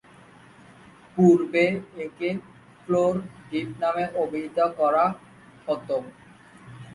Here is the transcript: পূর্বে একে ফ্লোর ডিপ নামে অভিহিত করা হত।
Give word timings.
পূর্বে 1.17 1.65
একে 2.05 2.29
ফ্লোর 2.79 3.13
ডিপ 3.49 3.69
নামে 3.81 4.05
অভিহিত 4.21 4.57
করা 4.79 5.03
হত। 5.65 5.89